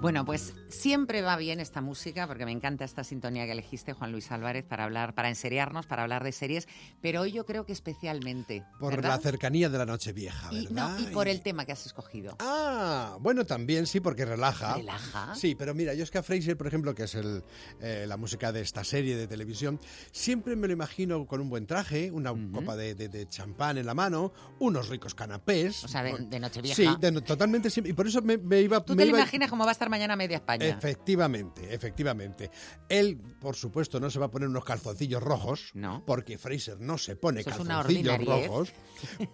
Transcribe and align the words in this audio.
Bueno, 0.00 0.24
pues 0.24 0.54
siempre 0.68 1.22
va 1.22 1.36
bien 1.36 1.60
esta 1.60 1.80
música 1.80 2.26
porque 2.26 2.44
me 2.44 2.52
encanta 2.52 2.84
esta 2.84 3.04
sintonía 3.04 3.46
que 3.46 3.52
elegiste, 3.52 3.92
Juan 3.92 4.12
Luis 4.12 4.30
Álvarez, 4.30 4.64
para 4.64 4.84
hablar, 4.84 5.14
para 5.14 5.28
enseriarnos, 5.28 5.86
para 5.86 6.02
hablar 6.02 6.24
de 6.24 6.32
series, 6.32 6.68
pero 7.00 7.22
hoy 7.22 7.32
yo 7.32 7.44
creo 7.46 7.64
que 7.64 7.72
especialmente. 7.72 8.64
Por 8.78 8.94
¿verdad? 8.96 9.10
la 9.10 9.18
cercanía 9.18 9.68
de 9.68 9.78
la 9.78 9.86
Nochevieja, 9.86 10.52
y, 10.52 10.66
¿verdad? 10.66 10.98
no, 10.98 11.08
y 11.10 11.12
por 11.12 11.28
el 11.28 11.40
tema 11.42 11.64
que 11.64 11.72
has 11.72 11.86
escogido. 11.86 12.36
Ah, 12.40 13.16
bueno, 13.20 13.44
también 13.46 13.86
sí, 13.86 14.00
porque 14.00 14.24
relaja. 14.24 14.74
Relaja. 14.76 15.34
Sí, 15.34 15.54
pero 15.54 15.74
mira, 15.74 15.94
yo 15.94 16.04
es 16.04 16.10
que 16.10 16.18
a 16.18 16.22
Fraser, 16.22 16.56
por 16.56 16.66
ejemplo, 16.66 16.94
que 16.94 17.04
es 17.04 17.14
el, 17.14 17.42
eh, 17.80 18.04
la 18.06 18.16
música 18.16 18.52
de 18.52 18.60
esta 18.60 18.84
serie 18.84 19.16
de 19.16 19.26
televisión, 19.26 19.80
siempre 20.12 20.56
me 20.56 20.66
lo 20.66 20.72
imagino 20.72 21.26
con 21.26 21.40
un 21.40 21.48
buen 21.48 21.66
traje, 21.66 22.10
una 22.10 22.32
copa 22.52 22.76
de, 22.76 22.94
de- 22.94 23.08
de 23.08 23.26
champán 23.28 23.78
en 23.78 23.86
la 23.86 23.94
mano, 23.94 24.32
unos 24.58 24.88
ricos 24.88 25.14
canapés. 25.14 25.84
O 25.84 25.88
sea, 25.88 26.02
de, 26.02 26.16
de 26.18 26.40
Nochevieja. 26.40 26.74
Sí, 26.76 26.88
de- 27.00 27.20
totalmente 27.22 27.70
siempre. 27.70 27.90
Y 27.90 27.94
por 27.94 28.06
eso 28.06 28.20
me, 28.22 28.36
me 28.38 28.60
iba... 28.60 28.84
Tú 28.84 28.94
me 28.94 29.04
te 29.04 29.10
lo 29.10 29.16
imaginas 29.16 29.48
cómo 29.50 29.64
va 29.64 29.70
a 29.70 29.72
estar 29.72 29.88
mañana 29.90 30.14
media 30.16 30.36
España. 30.36 30.57
Efectivamente, 30.66 31.72
efectivamente. 31.74 32.50
Él, 32.88 33.18
por 33.40 33.56
supuesto, 33.56 34.00
no 34.00 34.10
se 34.10 34.18
va 34.18 34.26
a 34.26 34.30
poner 34.30 34.48
unos 34.48 34.64
calzoncillos 34.64 35.22
rojos, 35.22 35.70
No. 35.74 36.02
porque 36.06 36.38
Fraser 36.38 36.80
no 36.80 36.98
se 36.98 37.16
pone 37.16 37.40
Eso 37.40 37.50
calzoncillos 37.50 38.24
rojos. 38.24 38.72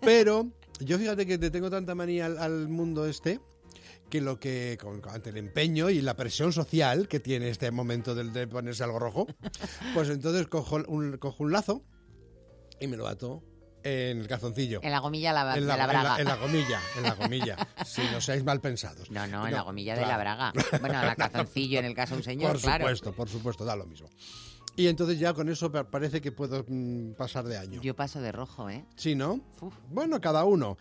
Pero 0.00 0.50
yo 0.80 0.98
fíjate 0.98 1.27
que 1.27 1.38
te 1.38 1.50
tengo 1.50 1.70
tanta 1.70 1.95
manía 1.95 2.27
al, 2.27 2.38
al 2.38 2.69
mundo 2.69 3.06
este 3.06 3.41
que 4.10 4.20
lo 4.20 4.38
que 4.38 4.78
con, 4.80 5.00
ante 5.09 5.30
el 5.30 5.38
empeño 5.38 5.88
y 5.91 6.00
la 6.02 6.14
presión 6.14 6.52
social 6.52 7.09
que 7.09 7.20
tiene 7.20 7.48
este 7.48 7.70
momento 7.70 8.14
del 8.14 8.33
de 8.33 8.47
ponerse 8.47 8.84
algo 8.84 8.98
rojo, 8.98 9.27
pues 9.94 10.09
entonces 10.11 10.47
cojo 10.47 10.77
un, 10.86 11.16
cojo 11.16 11.42
un 11.42 11.53
lazo 11.53 11.83
y 12.81 12.86
me 12.86 12.97
lo 12.97 13.09
ato 13.09 13.42
en 13.84 14.18
el 14.20 14.27
calzoncillo. 14.27 14.80
En 14.82 14.90
la 14.90 14.98
gomilla 14.98 15.32
la- 15.32 15.54
En 15.54 15.60
de 15.60 15.66
la 15.66 15.84
en 15.84 15.88
braga. 15.88 16.16
en 16.18 16.24
la 16.24 16.36
gomilla, 16.36 16.80
en 16.96 17.02
la 17.02 17.14
gomilla. 17.14 17.56
si 17.84 18.02
no 18.10 18.20
seáis 18.20 18.42
mal 18.42 18.60
pensados. 18.60 19.10
No, 19.10 19.26
no, 19.26 19.46
en 19.46 19.52
la 19.54 19.60
gomilla 19.62 19.94
de 19.94 20.02
la 20.06 20.16
braga. 20.18 20.52
Bueno, 20.80 21.02
la 21.04 21.14
calzoncillo 21.14 21.78
en 21.78 21.84
el 21.84 21.94
caso 21.94 22.14
de 22.14 22.18
un 22.18 22.24
señor, 22.24 22.52
Por 22.52 22.60
claro. 22.62 22.84
supuesto, 22.84 23.12
por 23.12 23.28
supuesto, 23.28 23.64
da 23.64 23.76
lo 23.76 23.86
mismo. 23.86 24.08
Y 24.76 24.88
entonces 24.88 25.18
ya 25.20 25.32
con 25.34 25.48
eso 25.48 25.70
pa- 25.70 25.84
parece 25.84 26.20
que 26.20 26.32
puedo 26.32 26.64
mm, 26.66 27.12
pasar 27.12 27.44
de 27.44 27.56
año. 27.58 27.80
Yo 27.80 27.94
paso 27.94 28.20
de 28.20 28.32
rojo, 28.32 28.68
¿eh? 28.70 28.84
¿Sí, 28.96 29.14
no? 29.14 29.41
Uf. 29.60 29.74
Bueno, 29.91 30.20
cada 30.20 30.44
uno. 30.44 30.76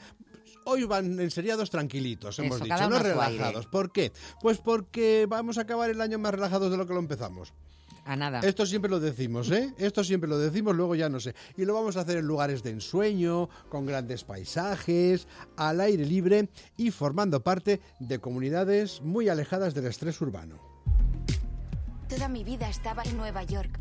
Hoy 0.65 0.85
van 0.85 1.19
enseriados 1.19 1.69
tranquilitos, 1.69 2.39
hemos 2.39 2.55
Eso, 2.55 2.63
dicho, 2.63 2.89
no 2.89 2.97
relajados. 2.99 3.67
¿Por 3.67 3.91
qué? 3.91 4.13
Pues 4.41 4.59
porque 4.59 5.25
vamos 5.27 5.57
a 5.57 5.61
acabar 5.61 5.89
el 5.89 5.99
año 5.99 6.17
más 6.19 6.33
relajados 6.33 6.71
de 6.71 6.77
lo 6.77 6.87
que 6.87 6.93
lo 6.93 6.99
empezamos. 7.01 7.53
A 8.05 8.15
nada. 8.15 8.39
Esto 8.39 8.65
siempre 8.65 8.91
lo 8.91 8.99
decimos, 8.99 9.49
¿eh? 9.51 9.73
Esto 9.77 10.03
siempre 10.03 10.29
lo 10.29 10.37
decimos, 10.37 10.75
luego 10.75 10.93
ya 10.95 11.07
no 11.07 11.19
sé. 11.19 11.35
Y 11.55 11.63
lo 11.63 11.73
vamos 11.73 11.95
a 11.95 12.01
hacer 12.01 12.17
en 12.17 12.27
lugares 12.27 12.61
de 12.61 12.71
ensueño, 12.71 13.49
con 13.69 13.85
grandes 13.85 14.23
paisajes, 14.25 15.27
al 15.55 15.79
aire 15.79 16.05
libre 16.05 16.49
y 16.75 16.91
formando 16.91 17.41
parte 17.41 17.79
de 17.99 18.19
comunidades 18.19 19.01
muy 19.01 19.29
alejadas 19.29 19.73
del 19.73 19.85
estrés 19.85 20.19
urbano. 20.19 20.59
Toda 22.09 22.27
mi 22.27 22.43
vida 22.43 22.69
estaba 22.69 23.03
en 23.03 23.17
Nueva 23.17 23.43
York. 23.43 23.79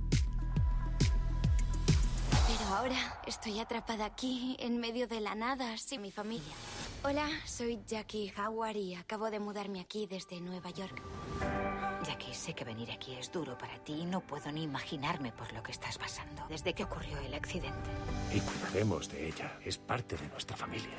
Pero 2.46 2.76
ahora 2.76 3.20
estoy 3.26 3.58
atrapada 3.58 4.04
aquí, 4.04 4.56
en 4.60 4.78
medio 4.78 5.08
de 5.08 5.20
la 5.20 5.34
nada, 5.34 5.76
sin 5.78 6.00
mi 6.00 6.12
familia. 6.12 6.54
Hola, 7.02 7.28
soy 7.44 7.80
Jackie 7.86 8.32
Howard 8.38 8.76
y 8.76 8.94
acabo 8.94 9.30
de 9.30 9.40
mudarme 9.40 9.80
aquí 9.80 10.06
desde 10.06 10.40
Nueva 10.40 10.70
York. 10.70 11.02
Sé 12.32 12.54
que 12.54 12.64
venir 12.64 12.90
aquí 12.90 13.14
es 13.14 13.30
duro 13.30 13.56
para 13.56 13.78
ti 13.84 13.92
y 13.92 14.04
no 14.04 14.20
puedo 14.20 14.50
ni 14.50 14.64
imaginarme 14.64 15.30
por 15.32 15.52
lo 15.52 15.62
que 15.62 15.70
estás 15.70 15.96
pasando 15.96 16.42
desde 16.48 16.72
que 16.72 16.82
ocurrió 16.82 17.18
el 17.18 17.34
accidente. 17.34 17.90
Y 18.34 18.40
cuidaremos 18.40 19.08
de 19.10 19.28
ella. 19.28 19.58
Es 19.64 19.78
parte 19.78 20.16
de 20.16 20.26
nuestra 20.28 20.56
familia. 20.56 20.90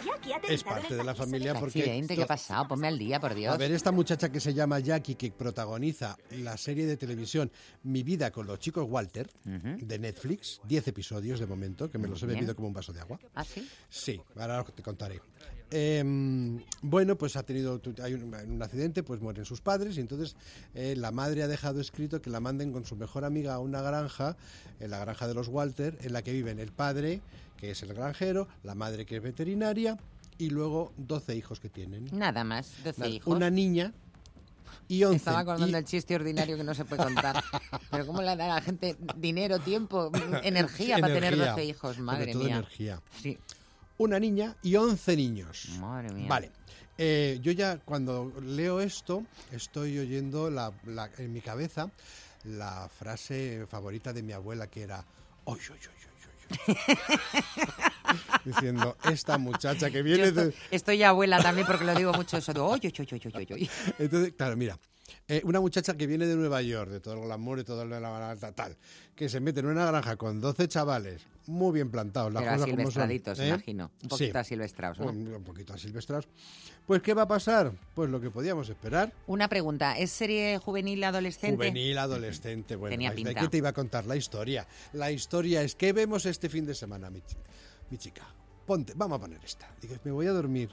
Es 0.48 0.64
parte 0.64 0.96
de 0.96 1.04
la 1.04 1.14
familia 1.14 1.54
¿Qué 1.54 1.60
porque... 1.60 1.80
accidente? 1.80 2.16
¿Qué 2.16 2.24
ha 2.24 2.28
pasado? 2.28 2.68
Ponme 2.68 2.88
al 2.88 2.98
día, 2.98 3.20
por 3.20 3.34
Dios. 3.34 3.54
A 3.54 3.58
ver, 3.58 3.72
esta 3.72 3.92
muchacha 3.92 4.32
que 4.32 4.40
se 4.40 4.54
llama 4.54 4.80
Jackie, 4.80 5.16
que 5.16 5.32
protagoniza 5.32 6.18
la 6.32 6.56
serie 6.56 6.86
de 6.86 6.96
televisión 6.96 7.52
Mi 7.84 8.04
vida 8.04 8.32
con 8.32 8.48
los 8.48 8.60
chicos 8.60 8.86
Walter, 8.88 9.30
de 9.44 10.00
Netflix, 10.00 10.62
10 10.66 10.88
episodios 10.88 11.40
de 11.40 11.48
momento, 11.48 11.90
que 11.90 11.98
me 11.98 12.08
los 12.08 12.24
he 12.24 12.26
bebido 12.26 12.56
como 12.56 12.70
un 12.70 12.74
vaso 12.74 12.94
de 12.94 13.02
agua. 13.02 13.20
¿Ah, 13.36 13.44
sí? 13.44 13.68
Sí, 13.90 14.22
ahora 14.38 14.64
te 14.64 14.82
contaré. 14.82 15.20
Em, 15.76 16.60
bueno, 16.84 17.18
pues 17.18 17.36
ha 17.36 17.42
tenido 17.42 17.82
hay 18.04 18.14
un, 18.14 18.32
en 18.36 18.52
un 18.52 18.62
accidente, 18.62 19.02
pues 19.02 19.20
mueren 19.22 19.44
sus 19.44 19.60
padres 19.60 19.98
y 19.98 20.02
entonces 20.02 20.36
eh, 20.76 20.94
la 20.96 21.12
madre 21.12 21.42
ha 21.42 21.48
dejado 21.48 21.82
escrito 21.82 22.22
que 22.22 22.30
la 22.30 22.40
manden 22.40 22.72
con 22.72 22.86
su 22.86 22.96
mejor 22.96 23.26
amiga 23.26 23.56
a 23.56 23.60
una 23.60 23.82
granja, 23.82 24.38
en 24.80 24.92
la 24.92 25.00
granja 25.00 25.28
de 25.28 25.34
los 25.34 25.48
Walter, 25.48 25.98
en 26.02 26.14
la 26.14 26.22
que 26.22 26.32
viven 26.32 26.60
el 26.60 26.72
padre, 26.72 27.22
que 27.58 27.72
es 27.72 27.82
el 27.82 27.92
granjero, 27.96 28.48
la 28.62 28.76
madre 28.76 29.08
que 29.08 29.16
es 29.18 29.24
veterinaria 29.24 29.98
y 30.38 30.52
luego 30.52 30.94
12 30.98 31.36
hijos 31.36 31.60
que 31.60 31.70
tienen. 31.70 32.08
Nada 32.12 32.44
más. 32.44 32.72
12 32.84 33.00
Nada, 33.02 33.12
hijos. 33.12 33.36
Una 33.36 33.50
niña 33.50 33.94
y 34.88 35.04
11. 35.04 35.16
Estaba 35.18 35.40
acordando 35.40 35.68
y- 35.70 35.72
del 35.72 35.86
chiste 35.86 36.14
ordinario 36.14 36.56
que 36.56 36.64
no 36.64 36.76
se 36.76 36.86
puede 36.86 37.04
contar. 37.04 37.44
Pero 37.92 38.06
¿cómo 38.06 38.22
le 38.22 38.36
da 38.36 38.46
a 38.46 38.56
la 38.56 38.62
gente 38.62 38.96
dinero, 39.18 39.58
tiempo, 39.58 40.12
energía 40.44 41.00
para 41.00 41.14
tener 41.16 41.34
Energía, 41.34 41.52
12 41.54 41.66
hijos? 41.66 41.92
sobre 41.96 42.04
Madre 42.06 42.32
todo 42.34 42.44
mía. 42.44 42.56
energía. 42.58 43.02
Sí. 43.22 43.40
Una 44.03 44.19
niña 44.19 44.53
y 44.62 44.75
11 44.75 45.16
niños. 45.16 45.69
Madre 45.80 46.12
mía. 46.12 46.28
Vale. 46.28 46.52
Eh, 46.97 47.40
yo 47.41 47.53
ya 47.53 47.78
cuando 47.78 48.34
leo 48.41 48.81
esto 48.81 49.24
estoy 49.53 49.97
oyendo 49.97 50.50
la, 50.50 50.74
la- 50.86 51.09
en 51.19 51.31
mi 51.31 51.40
cabeza 51.40 51.90
la 52.44 52.90
frase 52.90 53.66
favorita 53.66 54.12
de 54.12 54.22
mi 54.22 54.34
abuela 54.34 54.68
que 54.68 54.81
era 54.81 55.06
"Oy, 55.46 55.58
oy, 55.72 55.80
oy, 55.80 55.80
oy, 55.88 56.58
oy, 56.59 56.75
oy". 56.75 58.18
diciendo 58.44 58.97
esta 59.06 59.38
muchacha 59.38 59.90
que 59.90 60.00
Yo 60.00 60.03
viene 60.03 60.28
estoy, 60.28 60.46
de 60.47 60.53
estoy 60.72 61.03
abuela 61.03 61.42
también 61.42 61.66
porque 61.66 61.86
lo 61.86 61.96
digo 61.96 62.12
mucho 62.12 62.36
eso 62.36 62.52
de 62.53 62.59
oye, 62.59 62.92
oye, 63.00 63.08
oye, 63.09 63.31
oye, 63.34 63.53
oye". 63.53 63.69
entonces 64.00 64.34
claro 64.38 64.58
mira 64.58 64.78
eh, 65.28 65.41
una 65.46 65.59
muchacha 65.59 65.96
que 65.96 66.07
viene 66.07 66.25
de 66.25 66.35
Nueva 66.35 66.62
York 66.62 66.90
de 66.91 67.00
todo 67.00 67.16
el 67.16 67.22
glamour 67.22 67.59
y 67.59 67.63
todo 67.63 67.85
la 67.85 68.35
tal, 68.40 68.53
tal 68.53 68.78
que 69.16 69.29
se 69.29 69.40
mete 69.40 69.59
en 69.62 69.68
una 69.68 69.85
granja 69.85 70.16
con 70.18 70.40
12 70.41 70.68
chavales 70.68 71.22
muy 71.46 71.74
bien 71.74 71.91
plantados 71.91 72.31
las 72.34 72.41
Pero 72.44 72.53
cosas 72.56 72.69
como 72.69 72.91
son 72.91 73.12
¿eh? 73.12 73.47
imagino. 73.50 73.91
Un 74.03 74.09
poquito 74.09 74.31
Sí. 74.34 74.38
asilvestrados, 74.38 75.00
¿no? 75.00 75.07
un, 75.07 75.28
un 75.28 75.44
poquito 75.44 75.74
asilvestrados 75.74 76.28
pues 76.88 77.01
qué 77.01 77.13
va 77.13 77.24
a 77.24 77.28
pasar 77.28 77.72
pues 77.96 78.09
lo 78.09 78.19
que 78.19 78.29
podíamos 78.31 78.69
esperar 78.69 79.13
Una 79.28 79.47
pregunta, 79.47 79.97
¿es 79.97 80.12
serie 80.12 80.57
juvenil 80.57 81.03
adolescente? 81.03 81.56
Juvenil, 81.56 81.97
adolescente. 81.97 82.75
Bueno, 82.75 82.94
Tenía 82.94 83.09
¿de 83.12 83.16
pinta. 83.16 83.34
qué 83.35 83.47
te 83.47 83.57
iba 83.57 83.69
a 83.69 83.74
contar 83.74 84.06
la 84.06 84.16
historia? 84.16 84.68
La 84.94 85.12
historia 85.12 85.62
es 85.63 85.75
que 85.75 85.94
vemos 85.94 86.25
este 86.25 86.50
fin 86.50 86.66
de 86.66 86.75
semana, 86.75 87.09
mi, 87.09 87.22
mi 87.90 87.97
chica. 87.97 88.25
Ponte, 88.66 88.94
vamos 88.95 89.18
a 89.18 89.22
poner 89.22 89.40
esta. 89.44 89.69
Dices, 89.81 90.00
me 90.03 90.12
voy 90.12 90.28
a 90.28 90.31
dormir. 90.31 90.69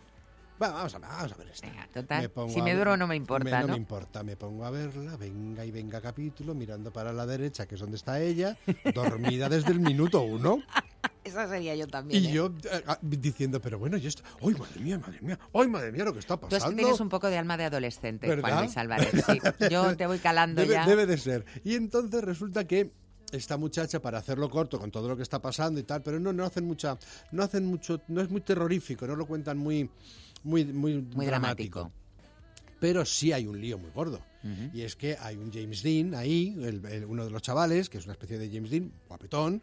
Va, 0.61 0.71
vamos, 0.71 0.95
a, 0.95 0.99
vamos 0.99 1.33
a 1.33 1.37
ver 1.37 1.49
esta. 1.49 1.67
Venga, 1.69 1.89
total, 1.93 2.31
pongo 2.31 2.53
si 2.53 2.61
me 2.61 2.71
ver- 2.75 2.79
duro 2.79 2.97
no 2.97 3.07
me 3.07 3.17
importa, 3.17 3.61
no 3.63 3.69
¿no? 3.69 3.73
me 3.73 3.79
importa, 3.79 4.23
me 4.23 4.37
pongo 4.37 4.65
a 4.67 4.71
verla, 4.71 5.17
venga 5.17 5.65
y 5.65 5.71
venga 5.71 6.01
capítulo, 6.01 6.55
mirando 6.55 6.93
para 6.93 7.13
la 7.13 7.25
derecha, 7.25 7.67
que 7.67 7.77
es 7.77 7.81
donde 7.81 7.97
está 7.97 8.21
ella, 8.21 8.59
dormida 8.95 9.49
desde 9.49 9.73
el 9.73 9.81
minuto 9.81 10.21
uno. 10.21 10.59
Esa 11.25 11.49
sería 11.49 11.75
yo 11.77 11.87
también. 11.87 12.23
Y 12.23 12.29
¿eh? 12.29 12.33
yo 12.33 12.53
eh, 12.71 12.83
ah, 12.87 12.99
diciendo, 13.03 13.61
pero 13.61 13.79
bueno, 13.79 13.97
y 13.97 14.07
esto, 14.07 14.23
¡ay, 14.43 14.55
madre 14.55 14.81
mía, 14.81 14.99
madre 14.99 15.19
mía! 15.21 15.39
¡ay, 15.55 15.69
madre 15.69 15.93
mía, 15.93 16.05
lo 16.05 16.13
que 16.13 16.19
está 16.19 16.37
Tú 16.37 16.47
es 16.47 16.51
que 16.51 16.57
pasando! 16.57 16.77
tienes 16.77 17.01
un 17.01 17.09
poco 17.09 17.29
de 17.29 17.39
alma 17.39 17.57
de 17.57 17.65
adolescente, 17.65 18.27
Juan 18.27 18.43
¿Verdad? 18.43 18.61
Luis 18.61 18.77
Álvarez. 18.77 19.25
Sí. 19.27 19.39
Yo 19.71 19.97
te 19.97 20.07
voy 20.07 20.19
calando 20.19 20.61
debe, 20.61 20.75
ya. 20.75 20.87
debe 20.87 21.07
de 21.07 21.17
ser. 21.19 21.45
Y 21.65 21.75
entonces 21.75 22.23
resulta 22.25 22.67
que 22.67 22.91
esta 23.33 23.57
muchacha, 23.57 24.01
para 24.03 24.19
hacerlo 24.19 24.51
corto 24.51 24.79
con 24.79 24.91
todo 24.91 25.09
lo 25.09 25.17
que 25.17 25.23
está 25.23 25.41
pasando 25.41 25.79
y 25.79 25.85
tal, 25.85 26.03
pero 26.03 26.19
no, 26.19 26.33
no 26.33 26.45
hacen 26.45 26.65
mucha, 26.67 26.99
no 27.33 27.43
hacen 27.43 27.65
mucho, 27.65 28.01
no 28.09 28.21
es 28.23 28.31
muy 28.31 28.41
terrorífico, 28.41 29.07
no 29.07 29.15
lo 29.15 29.27
cuentan 29.27 29.57
muy, 29.59 29.89
muy, 30.43 30.65
muy, 30.65 31.01
Muy 31.03 31.27
dramático. 31.27 31.91
Pero 32.81 33.05
sí 33.05 33.33
hay 33.33 33.47
un 33.47 33.61
lío 33.61 33.79
muy 33.79 33.91
gordo. 33.91 34.21
Y 34.73 34.81
es 34.83 34.97
que 34.97 35.17
hay 35.21 35.37
un 35.37 35.53
James 35.53 35.83
Dean 35.83 36.15
ahí, 36.15 36.57
el- 36.63 36.83
el- 36.87 37.05
uno 37.05 37.25
de 37.25 37.31
los 37.31 37.43
chavales, 37.43 37.91
que 37.91 37.99
es 37.99 38.05
una 38.05 38.15
especie 38.15 38.39
de 38.39 38.49
James 38.51 38.71
Dean, 38.71 38.91
guapetón, 39.07 39.61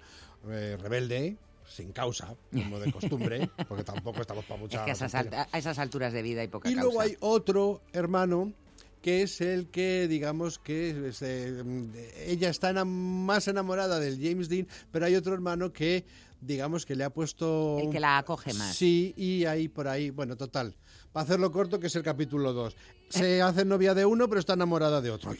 eh, 0.49 0.77
rebelde, 0.79 1.35
sin 1.67 1.91
causa, 1.93 2.35
como 2.53 2.79
de 2.79 2.91
costumbre, 2.91 3.49
porque 3.67 3.83
tampoco 3.83 4.21
estamos 4.21 4.45
para 4.45 4.59
mucha 4.59 4.77
Es 4.77 4.83
que 4.85 4.91
a 4.91 4.93
esas, 4.93 5.11
tontería. 5.11 5.41
alta- 5.41 5.55
a 5.55 5.59
esas 5.59 5.79
alturas 5.79 6.13
de 6.13 6.21
vida 6.21 6.41
hay 6.41 6.47
poca 6.47 6.69
Y 6.69 6.75
luego 6.75 7.01
hay 7.01 7.17
otro 7.21 7.81
hermano 7.91 8.53
que 9.01 9.23
es 9.23 9.41
el 9.41 9.67
que, 9.69 10.07
digamos, 10.07 10.59
que 10.59 11.11
eh, 11.21 12.13
ella 12.27 12.49
está 12.49 12.71
enam- 12.71 12.85
más 12.87 13.47
enamorada 13.47 13.99
del 13.99 14.19
James 14.21 14.47
Dean, 14.47 14.67
pero 14.91 15.05
hay 15.07 15.15
otro 15.15 15.33
hermano 15.33 15.73
que, 15.73 16.05
digamos, 16.41 16.85
que 16.85 16.95
le 16.95 17.03
ha 17.03 17.09
puesto... 17.09 17.77
El 17.79 17.89
que 17.89 17.99
la 17.99 18.17
acoge 18.19 18.53
más. 18.53 18.75
Sí, 18.75 19.13
y 19.17 19.45
ahí 19.45 19.67
por 19.67 19.87
ahí, 19.87 20.09
bueno, 20.09 20.35
total. 20.35 20.75
Para 21.11 21.23
hacerlo 21.23 21.51
corto, 21.51 21.79
que 21.79 21.87
es 21.87 21.95
el 21.95 22.03
capítulo 22.03 22.53
2. 22.53 22.73
Eh. 22.73 22.77
Se 23.09 23.41
hace 23.41 23.63
novia 23.65 23.93
de 23.93 24.05
uno, 24.05 24.27
pero 24.27 24.39
está 24.39 24.53
enamorada 24.53 25.01
de 25.01 25.09
otro. 25.11 25.31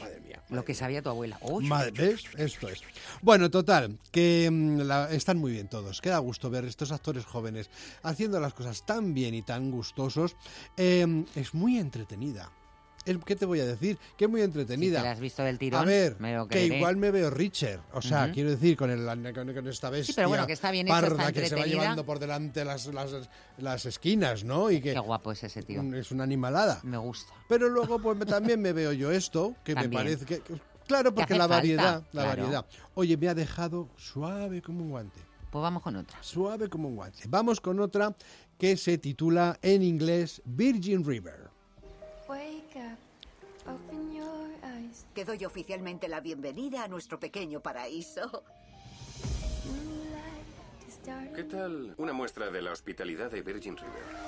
Madre 0.00 0.20
mía. 0.20 0.42
Lo 0.50 0.64
que 0.64 0.74
sabía 0.74 1.02
tu 1.02 1.08
abuela. 1.08 1.38
Madre, 1.62 1.90
¿ves? 1.92 2.24
Esto 2.36 2.68
es. 2.68 2.82
Bueno, 3.22 3.50
total, 3.50 3.98
que 4.10 4.48
mm, 4.50 4.80
la- 4.82 5.10
están 5.10 5.38
muy 5.38 5.52
bien 5.52 5.68
todos. 5.68 6.00
Queda 6.00 6.18
gusto 6.18 6.50
ver 6.50 6.64
estos 6.64 6.92
actores 6.92 7.24
jóvenes 7.24 7.70
haciendo 8.02 8.38
las 8.40 8.54
cosas 8.54 8.84
tan 8.84 9.14
bien 9.14 9.34
y 9.34 9.42
tan 9.42 9.70
gustosos. 9.70 10.36
Eh, 10.76 11.24
es 11.34 11.54
muy 11.54 11.78
entretenida. 11.78 12.50
¿Qué 13.24 13.36
te 13.36 13.44
voy 13.46 13.60
a 13.60 13.66
decir? 13.66 13.98
Que 14.16 14.24
es 14.24 14.30
muy 14.30 14.40
Si 14.40 14.44
entretenida. 14.44 14.98
te 14.98 15.04
la 15.04 15.10
has 15.12 15.20
visto 15.20 15.42
del 15.42 15.58
tirón, 15.58 15.82
A 15.82 15.84
ver, 15.84 16.16
me 16.18 16.34
lo 16.34 16.48
que 16.48 16.66
igual 16.66 16.96
me 16.96 17.10
veo 17.10 17.30
Richard. 17.30 17.80
O 17.92 18.00
sea, 18.02 18.30
quiero 18.32 18.50
decir, 18.50 18.76
con, 18.76 18.90
el, 18.90 19.04
con, 19.34 19.52
con 19.52 19.68
esta 19.68 19.90
bestia 19.90 20.14
pero 20.16 20.28
bueno, 20.28 20.46
que 20.46 20.52
está 20.54 20.70
bien 20.70 20.86
parda 20.86 21.28
está 21.28 21.32
que 21.32 21.48
se 21.48 21.54
va 21.54 21.66
llevando 21.66 22.04
por 22.06 22.18
delante 22.18 22.64
las, 22.64 22.86
las, 22.86 23.28
las 23.58 23.86
esquinas, 23.86 24.44
¿no? 24.44 24.70
Y 24.70 24.80
que 24.80 24.92
Qué 24.94 24.98
guapo 24.98 25.32
es 25.32 25.44
ese 25.44 25.62
tío. 25.62 25.82
es 25.94 26.10
una 26.10 26.24
animalada. 26.24 26.80
Me 26.82 26.96
gusta. 26.98 27.32
Pero 27.48 27.68
luego 27.68 27.98
pues 28.00 28.18
también 28.26 28.60
me 28.60 28.72
veo 28.72 28.92
yo 28.92 29.10
esto, 29.10 29.54
que 29.64 29.74
También. 29.74 29.90
me 29.90 29.96
parece 29.96 30.24
que... 30.24 30.42
Claro, 30.86 31.10
Que 31.14 31.20
porque 31.22 31.34
la 31.34 31.40
falta, 31.44 31.54
variedad, 31.56 32.02
la 32.12 32.22
claro. 32.22 32.42
variedad. 32.42 32.66
Oye, 32.94 33.16
me 33.16 33.28
ha 33.28 33.34
dejado 33.34 33.88
suave 33.96 34.60
como 34.60 34.82
un 34.82 34.90
guante. 34.90 35.18
Pues 35.50 35.62
vamos 35.62 35.82
con 35.82 35.96
otra. 35.96 36.18
Suave 36.20 36.68
como 36.68 36.88
un 36.88 36.96
guante. 36.96 37.20
Vamos 37.28 37.60
con 37.60 37.80
otra 37.80 38.14
que 38.58 38.76
se 38.76 38.98
titula 38.98 39.58
en 39.62 39.82
inglés 39.82 40.42
Virgin 40.44 41.04
River. 41.04 41.48
Te 45.14 45.24
doy 45.24 45.44
oficialmente 45.44 46.08
la 46.08 46.20
bienvenida 46.20 46.84
a 46.84 46.88
nuestro 46.88 47.20
pequeño 47.20 47.60
paraíso. 47.60 48.42
¿Qué 51.34 51.44
tal 51.44 51.94
una 51.96 52.12
muestra 52.12 52.50
de 52.50 52.62
la 52.62 52.72
hospitalidad 52.72 53.30
de 53.30 53.42
Virgin 53.42 53.76
River? 53.76 54.23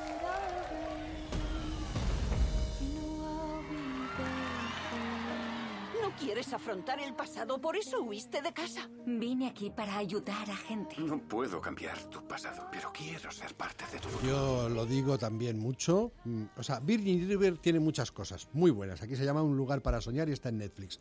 Quieres 6.16 6.52
afrontar 6.52 7.00
el 7.00 7.14
pasado, 7.14 7.60
por 7.60 7.76
eso 7.76 8.02
huiste 8.02 8.42
de 8.42 8.52
casa. 8.52 8.88
Vine 9.06 9.46
aquí 9.48 9.70
para 9.70 9.96
ayudar 9.98 10.50
a 10.50 10.56
gente. 10.56 10.96
No 10.98 11.18
puedo 11.20 11.60
cambiar 11.60 11.98
tu 12.10 12.26
pasado, 12.26 12.66
pero 12.72 12.92
quiero 12.92 13.30
ser 13.30 13.54
parte 13.54 13.84
de 13.92 13.98
tu 13.98 14.08
futuro. 14.08 14.28
Yo 14.32 14.68
lo 14.68 14.86
digo 14.86 15.18
también 15.18 15.58
mucho. 15.58 16.12
Mm, 16.24 16.44
O 16.56 16.62
sea, 16.62 16.80
Virgin 16.80 17.28
River 17.28 17.58
tiene 17.58 17.78
muchas 17.80 18.10
cosas 18.12 18.48
muy 18.52 18.70
buenas. 18.70 19.02
Aquí 19.02 19.16
se 19.16 19.24
llama 19.24 19.42
Un 19.42 19.56
lugar 19.56 19.82
para 19.82 20.00
soñar 20.00 20.28
y 20.28 20.32
está 20.32 20.48
en 20.48 20.58
Netflix. 20.58 20.98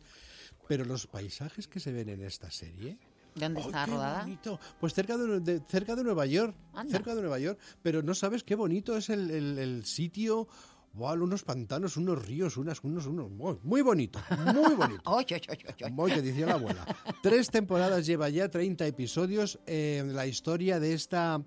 Pero 0.68 0.84
los 0.84 1.06
paisajes 1.06 1.68
que 1.68 1.80
se 1.80 1.92
ven 1.92 2.08
en 2.08 2.22
esta 2.22 2.50
serie... 2.50 2.98
¿Dónde 3.34 3.60
¡ay, 3.60 3.66
está 3.66 3.84
qué 3.84 3.90
rodada? 3.90 4.20
bonito! 4.22 4.58
Pues 4.80 4.94
cerca 4.94 5.18
de, 5.18 5.40
de- 5.40 5.60
cerca 5.60 5.94
de 5.94 6.02
Nueva 6.02 6.24
York. 6.24 6.56
Anda. 6.72 6.90
Cerca 6.90 7.14
de 7.14 7.20
Nueva 7.20 7.38
York. 7.38 7.58
Pero 7.82 8.02
no 8.02 8.14
sabes 8.14 8.42
qué 8.42 8.54
bonito 8.54 8.96
es 8.96 9.10
el, 9.10 9.30
el- 9.30 9.58
el 9.58 9.84
sitio. 9.84 10.48
Buah, 10.96 11.12
unos 11.12 11.42
pantanos, 11.44 11.98
unos 11.98 12.24
ríos, 12.26 12.56
unas, 12.56 12.82
unos, 12.82 13.04
unos. 13.06 13.30
Muy, 13.30 13.58
muy 13.62 13.82
bonito, 13.82 14.18
muy 14.54 14.74
bonito. 14.74 15.02
Oy, 15.04 15.26
oy, 15.30 15.40
oy, 15.50 15.58
oy, 15.68 15.84
oy. 15.84 15.92
Muy 15.92 16.10
que 16.10 16.22
decía 16.22 16.46
la 16.46 16.54
abuela. 16.54 16.86
Tres 17.22 17.50
temporadas 17.50 18.06
lleva 18.06 18.30
ya, 18.30 18.48
30 18.48 18.86
episodios. 18.86 19.58
eh, 19.66 20.02
la 20.06 20.26
historia 20.26 20.80
de 20.80 20.94
esta 20.94 21.42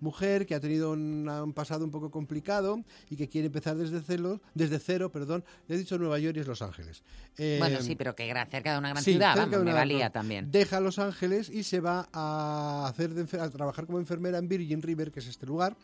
mujer 0.00 0.46
que 0.46 0.54
ha 0.54 0.60
tenido 0.60 0.92
un, 0.92 1.28
un 1.28 1.52
pasado 1.52 1.84
un 1.84 1.90
poco 1.90 2.10
complicado 2.10 2.82
y 3.10 3.16
que 3.16 3.28
quiere 3.28 3.46
empezar 3.48 3.76
desde 3.76 4.00
cero, 4.00 4.40
desde 4.54 4.78
cero, 4.78 5.12
perdón. 5.12 5.44
Le 5.68 5.74
he 5.74 5.78
dicho 5.78 5.98
Nueva 5.98 6.18
York 6.18 6.36
y 6.38 6.40
es 6.40 6.46
Los 6.46 6.62
Ángeles. 6.62 7.02
Eh, 7.36 7.56
Bueno, 7.58 7.82
sí, 7.82 7.96
pero 7.96 8.14
que 8.14 8.26
cerca 8.50 8.72
de 8.72 8.78
una 8.78 8.88
gran 8.90 9.04
sí, 9.04 9.12
ciudad, 9.12 9.34
cerca 9.34 9.40
vamos, 9.44 9.58
de 9.58 9.64
me 9.64 9.70
una- 9.72 9.80
valía 9.80 10.10
también. 10.10 10.50
Deja 10.50 10.80
Los 10.80 10.98
Ángeles 10.98 11.50
y 11.50 11.62
se 11.64 11.80
va 11.80 12.08
a 12.12 12.86
hacer 12.88 13.12
de 13.12 13.38
a 13.40 13.50
trabajar 13.50 13.84
como 13.86 13.98
enfermera 13.98 14.38
en 14.38 14.48
Virgin 14.48 14.80
River, 14.80 15.12
que 15.12 15.20
es 15.20 15.26
este 15.26 15.44
lugar 15.46 15.76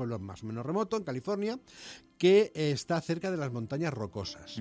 pueblo 0.00 0.18
más 0.18 0.42
o 0.42 0.46
menos 0.46 0.64
remoto, 0.64 0.96
en 0.96 1.04
California, 1.04 1.58
que 2.16 2.52
está 2.54 2.98
cerca 3.02 3.30
de 3.30 3.36
las 3.36 3.52
montañas 3.52 3.92
rocosas. 3.92 4.56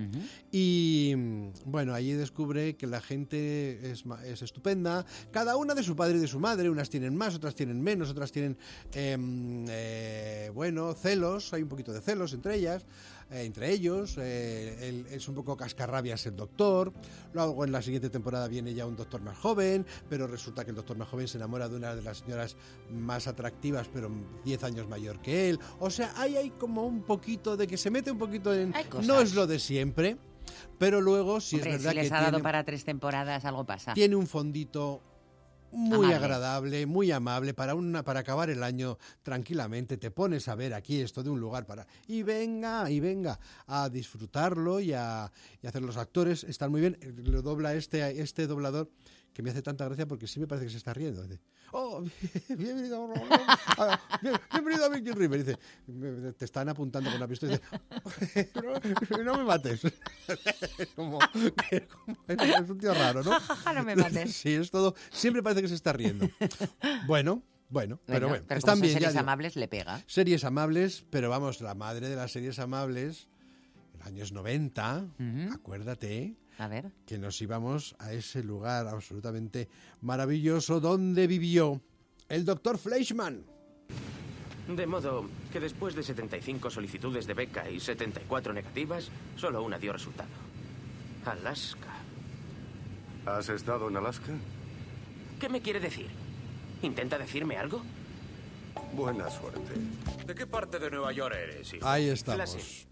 Y 0.51 1.13
mm, 1.15 1.49
bueno, 1.65 1.93
allí 1.93 2.11
descubre 2.11 2.75
que 2.75 2.87
la 2.87 2.99
gente 2.99 3.89
es, 3.89 4.03
es 4.25 4.41
estupenda, 4.41 5.05
cada 5.31 5.55
una 5.55 5.73
de 5.75 5.83
su 5.83 5.95
padre 5.95 6.17
y 6.17 6.19
de 6.19 6.27
su 6.27 6.41
madre, 6.41 6.69
unas 6.69 6.89
tienen 6.89 7.15
más, 7.15 7.35
otras 7.35 7.55
tienen 7.55 7.81
menos, 7.81 8.09
otras 8.09 8.33
tienen, 8.33 8.57
em, 8.91 9.65
eh, 9.69 10.51
bueno, 10.53 10.93
celos, 10.93 11.53
hay 11.53 11.63
un 11.63 11.69
poquito 11.69 11.93
de 11.93 12.01
celos 12.01 12.33
entre 12.33 12.55
ellas, 12.55 12.85
eh, 13.31 13.43
entre 13.43 13.71
ellos, 13.71 14.17
eh, 14.17 14.89
él 14.89 15.05
es 15.11 15.27
un 15.27 15.35
poco 15.35 15.55
cascarrabias 15.55 16.25
el 16.25 16.35
doctor, 16.35 16.93
luego 17.33 17.63
en 17.63 17.71
la 17.71 17.81
siguiente 17.81 18.09
temporada 18.09 18.47
viene 18.47 18.73
ya 18.73 18.85
un 18.85 18.95
doctor 18.95 19.21
más 19.21 19.37
joven, 19.37 19.85
pero 20.09 20.27
resulta 20.27 20.63
que 20.63 20.71
el 20.71 20.75
doctor 20.75 20.97
más 20.97 21.07
joven 21.07 21.27
se 21.27 21.37
enamora 21.37 21.69
de 21.69 21.75
una 21.75 21.95
de 21.95 22.01
las 22.01 22.19
señoras 22.19 22.55
más 22.91 23.27
atractivas, 23.27 23.89
pero 23.93 24.09
10 24.45 24.63
años 24.63 24.87
mayor 24.87 25.21
que 25.21 25.49
él, 25.49 25.59
o 25.79 25.89
sea, 25.89 26.13
ahí 26.15 26.37
hay 26.37 26.49
como 26.51 26.85
un 26.85 27.03
poquito 27.03 27.57
de 27.57 27.67
que 27.67 27.77
se 27.77 27.91
mete 27.91 28.11
un 28.11 28.17
poquito 28.17 28.53
en... 28.53 28.73
No 29.03 29.21
es 29.21 29.35
lo 29.35 29.47
de 29.47 29.59
siempre, 29.59 30.17
pero 30.77 31.01
luego 31.01 31.33
Hombre, 31.33 31.57
es 31.57 31.63
verdad 31.63 31.91
si 31.91 31.95
les 31.97 32.09
que 32.09 32.15
ha 32.15 32.19
dado 32.19 32.31
tiene, 32.31 32.43
para 32.43 32.63
tres 32.63 32.83
temporadas, 32.83 33.45
algo 33.45 33.65
pasa. 33.65 33.93
tiene 33.93 34.15
un 34.15 34.27
fondito 34.27 35.01
muy 35.71 36.07
Amable. 36.07 36.15
agradable, 36.15 36.85
muy 36.85 37.11
amable 37.11 37.53
para 37.53 37.75
una 37.75 38.03
para 38.03 38.21
acabar 38.21 38.49
el 38.49 38.63
año 38.63 38.97
tranquilamente. 39.23 39.97
Te 39.97 40.11
pones 40.11 40.47
a 40.47 40.55
ver 40.55 40.73
aquí 40.73 41.01
esto 41.01 41.23
de 41.23 41.29
un 41.29 41.39
lugar 41.39 41.65
para 41.65 41.87
y 42.07 42.23
venga 42.23 42.89
y 42.89 42.99
venga 42.99 43.39
a 43.67 43.89
disfrutarlo 43.89 44.79
y 44.79 44.93
a, 44.93 45.31
y 45.61 45.65
a 45.65 45.69
hacer 45.69 45.81
los 45.81 45.97
actores 45.97 46.43
están 46.43 46.71
muy 46.71 46.81
bien. 46.81 46.97
Lo 47.25 47.41
dobla 47.41 47.73
este 47.73 48.21
este 48.21 48.47
doblador 48.47 48.89
que 49.33 49.41
me 49.43 49.51
hace 49.51 49.61
tanta 49.61 49.85
gracia 49.85 50.05
porque 50.07 50.27
sí 50.27 50.39
me 50.39 50.47
parece 50.47 50.65
que 50.65 50.71
se 50.71 50.77
está 50.77 50.93
riendo. 50.93 51.23
Dice, 51.23 51.39
oh, 51.71 52.03
bienvenido, 52.49 53.09
a- 53.77 53.99
bien- 54.21 54.35
bienvenido 54.51 54.85
a 54.85 54.89
River. 55.15 55.45
Dice, 55.45 55.59
"Me- 55.87 56.33
te 56.33 56.45
están 56.45 56.67
apuntando 56.69 57.09
con 57.11 57.19
la 57.19 57.27
pistola. 57.27 57.53
Dice, 57.59 58.51
no, 59.11 59.23
no 59.23 59.37
me 59.37 59.43
mates. 59.45 59.81
como, 60.95 61.19
como- 61.19 62.25
es 62.27 62.69
un 62.69 62.77
tío 62.79 62.93
raro, 62.93 63.23
¿no? 63.23 63.31
No 63.73 63.83
me 63.83 63.95
mates. 63.95 64.35
Sí, 64.35 64.53
es 64.53 64.71
todo. 64.71 64.95
Siempre 65.11 65.41
parece 65.43 65.61
que 65.61 65.67
se 65.69 65.75
está 65.75 65.93
riendo. 65.93 66.29
Bueno, 67.07 67.43
bueno, 67.69 67.99
pero 68.05 68.27
bueno, 68.29 68.43
pero 68.47 68.57
están 68.57 68.73
como 68.77 68.77
son 68.77 68.81
bien. 68.81 68.93
ya 68.93 68.99
seres 68.99 69.13
digo. 69.13 69.21
amables, 69.21 69.55
le 69.55 69.67
pega. 69.67 70.03
Series 70.07 70.43
amables, 70.43 71.05
pero 71.11 71.29
vamos, 71.29 71.61
la 71.61 71.75
madre 71.75 72.09
de 72.09 72.15
las 72.15 72.31
series 72.31 72.57
amables, 72.59 73.27
en 73.93 73.99
los 73.99 74.07
años 74.07 74.31
90, 74.31 75.05
Ujú. 75.19 75.53
acuérdate 75.53 76.35
A 76.59 76.67
ver. 76.67 76.91
que 77.05 77.17
nos 77.17 77.41
íbamos 77.41 77.95
a 77.99 78.11
ese 78.11 78.43
lugar 78.43 78.85
absolutamente 78.87 79.69
maravilloso 80.01 80.81
donde 80.81 81.25
vivió 81.25 81.81
el 82.27 82.43
doctor 82.43 82.77
Fleischmann. 82.77 83.45
De 84.67 84.85
modo 84.85 85.29
que 85.53 85.61
después 85.61 85.95
de 85.95 86.03
75 86.03 86.69
solicitudes 86.69 87.25
de 87.25 87.33
beca 87.33 87.69
y 87.69 87.79
74 87.79 88.53
negativas, 88.53 89.09
solo 89.37 89.63
una 89.63 89.79
dio 89.79 89.93
resultado. 89.93 90.29
Alaska. 91.25 91.95
¿Has 93.25 93.47
estado 93.47 93.87
en 93.87 93.95
Alaska? 93.95 94.33
¿Qué 95.39 95.47
me 95.47 95.61
quiere 95.61 95.79
decir? 95.79 96.07
¿Intenta 96.81 97.17
decirme 97.17 97.57
algo? 97.57 97.81
Buena 98.93 99.29
suerte. 99.29 99.73
¿De 100.27 100.35
qué 100.35 100.45
parte 100.45 100.77
de 100.77 100.91
Nueva 100.91 101.13
York 101.13 101.35
eres, 101.35 101.73
hijo? 101.73 101.87
Ahí 101.87 102.09
estamos. 102.09 102.85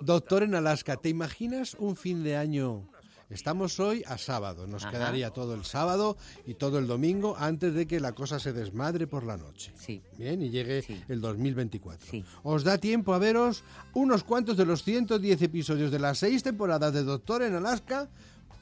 Doctor 0.00 0.42
en 0.42 0.56
Alaska, 0.56 0.96
¿te 0.96 1.08
imaginas 1.08 1.74
un 1.78 1.96
fin 1.96 2.24
de 2.24 2.36
año? 2.36 2.88
Estamos 3.30 3.80
hoy 3.80 4.04
a 4.06 4.18
sábado, 4.18 4.66
nos 4.66 4.82
Ajá. 4.84 4.92
quedaría 4.92 5.30
todo 5.30 5.54
el 5.54 5.64
sábado 5.64 6.16
y 6.46 6.54
todo 6.54 6.78
el 6.78 6.86
domingo 6.86 7.36
antes 7.38 7.74
de 7.74 7.86
que 7.86 7.98
la 8.00 8.12
cosa 8.12 8.38
se 8.38 8.52
desmadre 8.52 9.06
por 9.06 9.24
la 9.24 9.36
noche. 9.36 9.72
Sí. 9.78 10.02
Bien, 10.18 10.42
y 10.42 10.50
llegue 10.50 10.82
Sí. 10.82 11.02
el 11.08 11.20
2024. 11.20 12.06
Sí. 12.10 12.24
Os 12.42 12.64
da 12.64 12.78
tiempo 12.78 13.14
a 13.14 13.18
veros 13.18 13.64
unos 13.94 14.24
cuantos 14.24 14.56
de 14.56 14.66
los 14.66 14.84
110 14.84 15.40
episodios 15.42 15.90
de 15.90 15.98
las 15.98 16.18
seis 16.18 16.42
temporadas 16.42 16.92
de 16.92 17.02
Doctor 17.02 17.42
en 17.42 17.54
Alaska. 17.54 18.08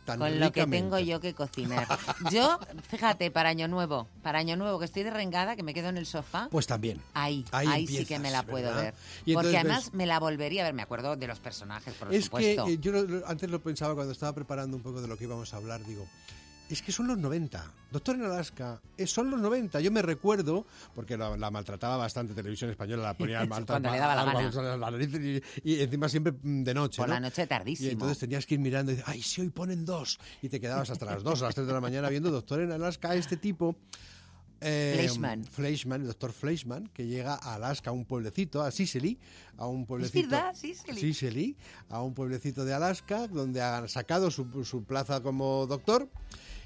Tan 0.04 0.18
Con 0.18 0.40
lo 0.40 0.50
que 0.50 0.66
tengo 0.66 0.98
yo 0.98 1.20
que 1.20 1.32
cocinar. 1.32 1.86
Yo, 2.30 2.58
fíjate, 2.90 3.30
para 3.30 3.50
Año 3.50 3.68
Nuevo, 3.68 4.08
para 4.22 4.40
Año 4.40 4.56
Nuevo, 4.56 4.80
que 4.80 4.84
estoy 4.86 5.04
de 5.04 5.10
rengada, 5.10 5.54
que 5.54 5.62
me 5.62 5.72
quedo 5.74 5.90
en 5.90 5.96
el 5.96 6.06
sofá, 6.06 6.48
Pues 6.50 6.66
también. 6.66 7.00
ahí, 7.14 7.44
ahí 7.52 7.68
ahí, 7.68 7.86
sí 7.86 8.04
que 8.04 8.18
me 8.18 8.32
la 8.32 8.42
puedo 8.42 8.66
¿verdad? 8.68 8.82
ver. 8.82 8.94
Y 9.24 9.34
Porque 9.34 9.56
además 9.56 9.84
ves- 9.86 9.94
me 9.94 10.06
la 10.06 10.18
volvería 10.18 10.62
a 10.62 10.64
ver, 10.64 10.74
me 10.74 10.82
acuerdo 10.82 11.14
de 11.14 11.26
los 11.28 11.38
personajes, 11.38 11.94
por 11.94 12.12
es 12.12 12.24
supuesto. 12.24 12.64
que 12.64 12.72
eh, 12.72 12.78
yo 12.80 12.90
lo- 12.90 13.02
lo- 13.04 13.26
antes 13.28 13.48
lo 13.48 13.60
pensaba 13.62 13.94
cuando 13.94 14.12
estaba 14.12 14.32
preparando 14.32 14.76
un 14.76 14.82
poco 14.82 15.00
de 15.00 15.06
lo 15.06 15.16
que 15.16 15.22
íbamos 15.24 15.54
a 15.54 15.58
hablar, 15.58 15.84
digo, 15.84 16.04
es 16.72 16.82
que 16.82 16.92
son 16.92 17.06
los 17.06 17.18
90. 17.18 17.64
Doctor 17.90 18.16
en 18.16 18.24
Alaska, 18.24 18.80
eh, 18.96 19.06
son 19.06 19.30
los 19.30 19.40
90. 19.40 19.80
Yo 19.80 19.90
me 19.92 20.00
recuerdo, 20.02 20.66
porque 20.94 21.16
la, 21.16 21.36
la 21.36 21.50
maltrataba 21.50 21.96
bastante 21.96 22.34
Televisión 22.34 22.70
Española, 22.70 23.02
la 23.02 23.14
ponía 23.14 23.44
mal 23.46 23.66
Cuando 23.66 23.90
le 23.90 23.98
daba 23.98 24.14
la 24.14 24.24
gana. 24.24 24.76
la 24.76 24.90
nariz 24.90 25.10
y, 25.64 25.70
y 25.70 25.80
encima 25.80 26.08
siempre 26.08 26.32
mm, 26.32 26.62
de 26.62 26.74
noche. 26.74 26.96
Por 26.98 27.08
¿no? 27.08 27.14
la 27.14 27.20
noche 27.20 27.46
tardísimo. 27.46 27.88
Y 27.88 27.92
entonces 27.92 28.18
tenías 28.18 28.46
que 28.46 28.54
ir 28.54 28.60
mirando 28.60 28.92
y 28.92 28.96
decir, 28.96 29.10
ay, 29.12 29.22
si 29.22 29.40
hoy 29.40 29.50
ponen 29.50 29.84
dos. 29.84 30.18
Y 30.40 30.48
te 30.48 30.60
quedabas 30.60 30.88
hasta 30.90 31.04
las 31.06 31.22
dos 31.22 31.40
o 31.42 31.44
las 31.44 31.54
tres 31.54 31.66
de 31.66 31.72
la 31.72 31.80
mañana 31.80 32.08
viendo 32.08 32.30
Doctor 32.30 32.60
en 32.60 32.72
Alaska, 32.72 33.14
este 33.14 33.36
tipo. 33.36 33.76
eh, 34.60 34.92
Fleischmann. 34.94 35.44
Fleischmann, 35.44 36.00
el 36.02 36.06
doctor 36.06 36.32
Fleischmann, 36.32 36.86
que 36.94 37.06
llega 37.06 37.34
a 37.34 37.54
Alaska, 37.56 37.90
a 37.90 37.92
un 37.92 38.04
pueblecito, 38.04 38.62
a 38.62 38.70
Sicily, 38.70 39.18
a 39.56 39.66
un 39.66 39.84
pueblecito. 39.86 40.28
verdad, 40.30 40.54
Sicily. 40.54 41.00
Sicily, 41.00 41.56
a 41.90 42.00
un 42.00 42.14
pueblecito 42.14 42.64
de 42.64 42.72
Alaska, 42.72 43.26
donde 43.26 43.60
han 43.60 43.88
sacado 43.88 44.30
su, 44.30 44.64
su 44.64 44.84
plaza 44.84 45.20
como 45.20 45.66
doctor. 45.66 46.08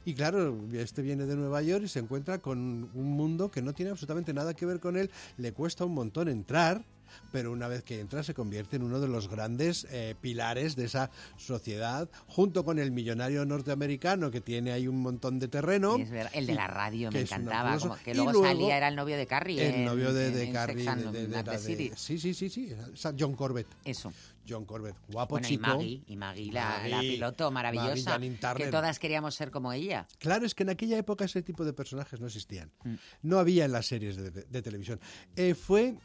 Y 0.07 0.15
claro, 0.15 0.57
este 0.73 1.03
viene 1.03 1.27
de 1.27 1.35
Nueva 1.35 1.63
York 1.63 1.83
y 1.85 1.89
se 1.89 1.99
encuentra 1.99 2.39
con 2.39 2.89
un 2.95 3.17
mundo 3.17 3.51
que 3.51 3.61
no 3.61 3.75
tiene 3.75 3.91
absolutamente 3.91 4.33
nada 4.33 4.55
que 4.55 4.65
ver 4.65 4.79
con 4.79 4.97
él. 4.97 5.11
Le 5.37 5.53
cuesta 5.53 5.85
un 5.85 5.95
montón 5.95 6.29
entrar 6.29 6.85
pero 7.33 7.53
una 7.53 7.69
vez 7.69 7.83
que 7.83 8.01
entra 8.01 8.23
se 8.23 8.35
convierte 8.35 8.77
en 8.77 8.83
uno 8.83 9.01
de 9.01 9.09
los 9.09 9.29
grandes 9.29 9.87
eh, 9.91 10.15
pilares 10.21 10.77
de 10.77 10.85
esa 10.87 11.11
sociedad, 11.37 12.09
junto 12.27 12.65
con 12.65 12.79
el 12.79 12.91
millonario 12.91 13.45
norteamericano 13.47 14.31
que 14.31 14.41
tiene 14.41 14.73
ahí 14.73 14.89
un 14.89 15.01
montón 15.01 15.39
de 15.39 15.49
terreno. 15.49 15.97
Es 15.97 16.11
verdad. 16.11 16.33
El 16.35 16.47
de 16.47 16.55
la 16.55 16.67
radio 16.67 17.11
me 17.11 17.21
encantaba, 17.21 17.79
como 17.79 17.97
que 17.97 18.11
Y 18.11 18.15
luego, 18.15 18.33
luego 18.33 18.47
salía, 18.47 18.77
era 18.77 18.89
el 18.89 18.97
novio 18.97 19.17
de 19.17 19.27
Carrie. 19.27 19.67
El 19.69 19.75
en- 19.77 19.85
novio 19.85 20.13
de, 20.13 20.31
de 20.31 20.51
Carrie, 20.53 20.85
de, 20.85 21.13
de- 21.13 21.27
de 21.29 21.43
la 21.43 21.59
sí, 21.59 22.19
sí, 22.19 22.35
sí, 22.35 22.49
sí, 22.51 22.75
John 23.19 23.35
Corbett. 23.35 23.67
Eso. 23.85 24.13
John 24.49 24.65
Corbett, 24.65 24.95
guapo 25.09 25.35
Bueno, 25.35 25.47
y 25.49 25.51
chico. 25.51 25.67
Maggie, 25.67 26.03
y 26.07 26.17
Maggie, 26.17 26.53
la, 26.53 26.87
la 26.87 26.97
Maggie, 26.99 27.11
piloto 27.15 27.51
Maggie 27.51 27.79
maravillosa, 27.81 28.19
que 28.55 28.67
todas 28.69 28.99
queríamos 29.01 29.35
ser 29.35 29.51
como 29.51 29.73
ella. 29.73 30.07
Claro, 30.21 30.47
es 30.47 30.55
que 30.55 30.63
en 30.63 30.69
aquella 30.71 30.97
época 30.99 31.25
ese 31.25 31.43
tipo 31.43 31.65
de 31.65 31.73
personajes 31.73 32.21
no 32.21 32.27
existían. 32.29 32.71
Mm. 32.85 32.95
No 33.23 33.39
había 33.41 33.65
en 33.65 33.73
las 33.73 33.87
series 33.87 34.17
de, 34.17 34.31
de 34.31 34.63
televisión. 34.63 35.01
Eh, 35.35 35.55
fue, 35.57 35.97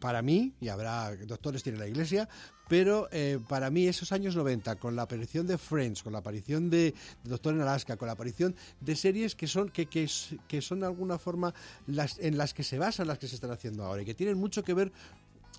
para 0.00 0.22
mí, 0.22 0.52
y 0.60 0.68
habrá 0.68 1.14
doctores 1.16 1.62
tiene 1.62 1.78
la 1.78 1.86
iglesia, 1.86 2.28
pero 2.68 3.08
eh, 3.10 3.38
para 3.48 3.68
mí 3.70 3.86
esos 3.86 4.12
años 4.12 4.36
90, 4.36 4.76
con 4.76 4.96
la 4.96 5.02
aparición 5.02 5.46
de 5.46 5.58
Friends, 5.58 6.02
con 6.02 6.12
la 6.12 6.20
aparición 6.20 6.70
de, 6.70 6.94
Doctor 7.24 7.54
en 7.54 7.60
Alaska, 7.60 7.96
con 7.96 8.06
la 8.06 8.12
aparición 8.12 8.54
de 8.80 8.96
series 8.96 9.34
que 9.34 9.46
son, 9.46 9.68
que, 9.68 9.86
que, 9.86 10.08
que 10.48 10.62
son 10.62 10.80
de 10.80 10.86
alguna 10.86 11.18
forma 11.18 11.52
las, 11.86 12.18
en 12.20 12.38
las 12.38 12.54
que 12.54 12.62
se 12.62 12.78
basan 12.78 13.08
las 13.08 13.18
que 13.18 13.28
se 13.28 13.34
están 13.34 13.50
haciendo 13.50 13.84
ahora 13.84 14.02
y 14.02 14.04
que 14.04 14.14
tienen 14.14 14.38
mucho 14.38 14.62
que 14.62 14.74
ver 14.74 14.92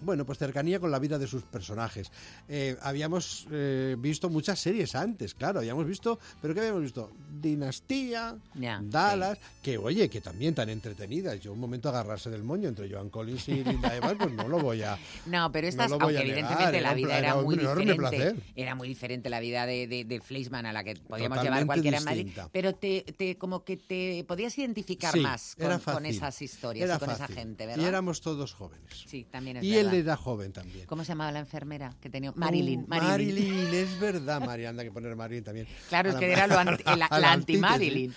bueno, 0.02 0.26
pues 0.26 0.38
cercanía 0.38 0.80
con 0.80 0.92
la 0.92 1.00
vida 1.00 1.18
de 1.18 1.28
sus 1.28 1.44
personajes. 1.44 2.12
Eh, 2.50 2.76
habíamos 2.82 3.48
eh, 3.52 3.96
visto 4.00 4.30
muchas 4.30 4.60
series 4.60 4.96
antes, 4.96 5.34
claro, 5.34 5.60
habíamos 5.60 5.86
visto, 5.86 6.20
pero 6.42 6.54
¿qué 6.54 6.62
habíamos 6.62 6.84
visto? 6.84 7.12
Dinastía, 7.40 8.36
Dallas, 8.82 9.38
que 9.62 9.78
oye, 9.78 10.10
que 10.10 10.22
también 10.22 10.56
tan 10.56 10.70
entretenidas. 10.70 11.40
Yo 11.40 11.54
un 11.54 11.60
momento 11.60 11.90
agarrarse 11.90 12.30
del 12.30 12.44
moño 12.44 12.70
entre 12.70 12.90
Joan 12.90 13.10
Collins 13.10 13.48
y 13.50 13.64
Linda 13.64 13.96
Evans, 13.96 14.18
pues 14.18 14.32
no 14.34 14.48
lo 14.48 14.60
voy 14.60 14.84
a... 14.84 14.98
No, 15.26 15.52
pero 15.52 15.68
estas, 15.68 15.90
No 15.90 15.98
aunque 16.00 16.18
a 16.18 16.22
evidentemente 16.22 16.82
la 16.82 16.94
vida 16.94 17.18
era, 17.18 17.36
muy 17.36 17.58
diferente. 17.58 17.96
placer. 17.96 18.36
Era 18.56 18.76
muy 18.76 18.88
diferente 18.88 19.30
la 19.30 19.40
vida 19.40 19.66
de, 19.66 19.88
de, 19.88 20.06
de 20.06 20.22
Fleischmann 20.22 20.66
a 20.66 20.74
la 20.74 20.84
que 20.84 20.96
podíamos 20.96 21.38
Totalmente 21.38 21.44
llevar 21.44 21.66
cualquiera 21.66 21.98
en 21.98 22.04
Madrid. 22.04 22.28
Pero 22.52 22.74
te, 22.76 23.02
te, 23.18 23.38
como 23.38 23.64
que 23.64 23.78
te 23.78 24.24
podías 24.28 24.58
identificar 24.58 25.14
Sí, 25.14 25.20
más 25.20 25.56
con, 25.84 26.06
esas 26.06 26.42
historias 26.42 26.96
y 26.96 27.00
con 27.00 27.10
esa 27.10 27.28
gente, 27.28 27.66
¿verdad? 27.66 27.84
Y 27.84 27.88
éramos 27.88 28.22
todos 28.22 28.54
jóvenes. 28.54 29.06
Sí, 29.08 29.26
también 29.30 29.58
es 29.58 29.64
y 29.64 29.76
verdad. 29.76 29.91
Él 29.96 30.02
era 30.04 30.18
joven 30.18 30.52
también. 30.52 30.86
¿Cómo 30.88 31.04
se 31.04 31.10
llamaba 31.10 31.32
la 31.32 31.40
enfermera 31.40 31.94
que 32.02 32.10
tenía? 32.10 32.32
Marilyn. 32.36 32.82
Uh, 32.84 32.88
Marilyn. 32.88 33.36
Marilyn, 33.36 33.74
es 33.74 34.00
verdad, 34.00 34.42
María, 34.42 34.70
anda 34.70 34.84
que 34.84 34.92
poner 34.92 35.16
Marilyn 35.16 35.44
también. 35.44 35.68
Claro, 35.90 36.10
es 36.10 36.16
que 36.16 36.32
era 36.32 36.48
lo 36.48 36.58
anti- 36.58 36.84
la- 36.84 37.08
la 37.20 37.32
anti-Marilyn. 37.32 38.14